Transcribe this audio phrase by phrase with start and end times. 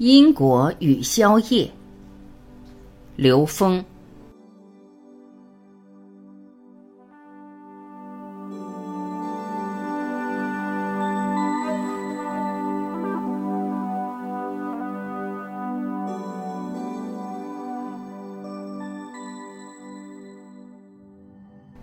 [0.00, 1.70] 因果与宵夜。
[3.16, 3.84] 刘峰。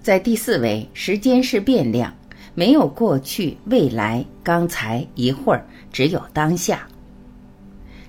[0.00, 2.10] 在第四维，时间是变量，
[2.54, 5.62] 没有过去、未来、刚才、一会儿，
[5.92, 6.88] 只有当下。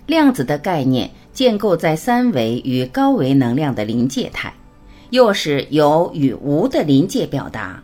[0.09, 4.51] 量子的概念建构在三维与高维能量的临界态，
[5.11, 7.79] 又是有与无的临界表达。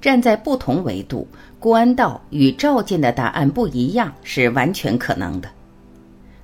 [0.00, 1.24] 站在不同维度，
[1.60, 5.48] 观到与照见的答案不一样是完全可能的。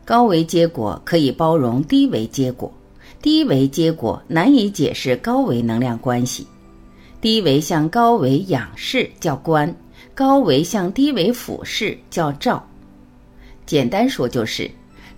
[0.05, 2.73] 高维结果可以包容低维结果，
[3.21, 6.47] 低维结果难以解释高维能量关系。
[7.21, 9.75] 低维向高维仰视叫观，
[10.15, 12.65] 高维向低维俯视叫照。
[13.67, 14.71] 简单说就是，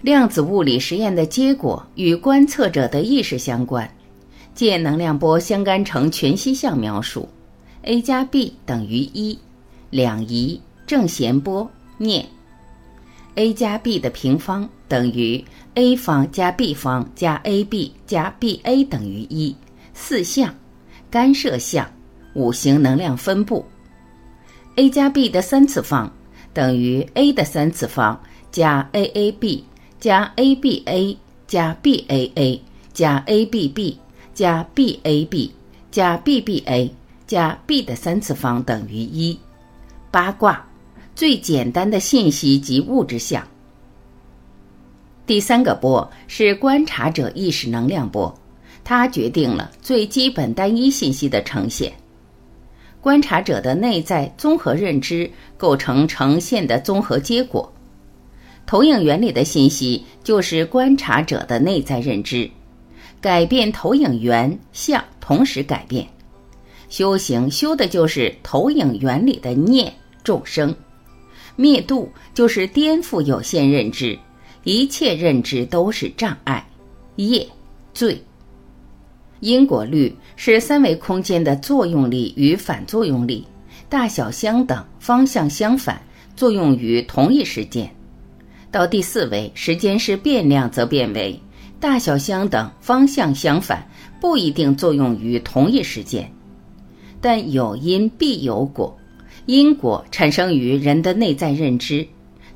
[0.04, 3.90] 量子物理实验的结果与观测者的意识相关。
[4.54, 7.26] 借能量波相干成全息象描述
[7.84, 9.38] ：a 加 b 等于一，
[9.88, 12.22] 两仪正弦波念
[13.36, 19.56] ，a 加 b 的平方等于 a 方加 b 方加 ab 加 ba 等于一，
[19.94, 20.54] 四象。
[21.10, 21.90] 干涉项，
[22.34, 23.64] 五行能量分布
[24.76, 26.12] ，a 加 b 的三次方
[26.52, 28.20] 等于 a 的三次方
[28.52, 29.62] 加 aab
[30.04, 31.16] 加 aba
[31.46, 32.60] 加 baa
[32.92, 33.96] 加 abb
[34.34, 35.50] 加 bab
[35.90, 36.90] 加 bba
[37.26, 39.38] 加 b 的三次方等于一。
[40.10, 40.62] 八卦，
[41.16, 43.48] 最简单的信息及物质项。
[45.24, 48.38] 第三个波是观察者意识能量波。
[48.84, 51.90] 它决定了最基本单一信息的呈现。
[53.00, 57.72] 观察者的内在综合认知构成呈现的综合结果。
[58.66, 62.50] 投影原理的信息就是观察者的内在认知。
[63.20, 66.06] 改变投影源像，同时改变。
[66.88, 70.74] 修行修的就是投影原理的念众生。
[71.56, 74.18] 灭度就是颠覆有限认知。
[74.64, 76.66] 一切认知都是障碍、
[77.16, 77.46] 业、
[77.92, 78.22] 罪。
[79.40, 83.46] 因果律是三维空间的作用力与反作用力，
[83.90, 86.00] 大小相等，方向相反，
[86.34, 87.94] 作用于同一时间。
[88.74, 91.40] 到第四维，时间是变量，则变为
[91.78, 93.86] 大小相等，方向相反，
[94.20, 96.28] 不一定作用于同一时间。
[97.20, 98.98] 但有因必有果，
[99.46, 102.04] 因果产生于人的内在认知。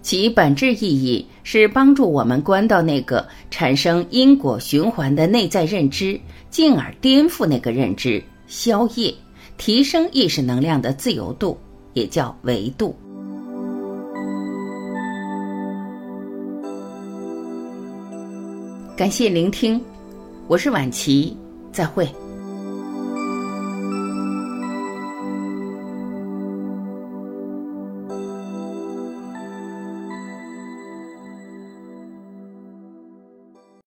[0.03, 9.15] 其本质意义是帮助我们观到那个产生因果循环的内在认知，进而颠覆那个认知，消业，
[9.57, 11.57] 提升意识能量的自由度，
[11.93, 12.93] 也叫维度。
[18.99, 19.81] 感谢聆听，
[20.49, 21.37] 我是晚琪，
[21.73, 22.05] 再会。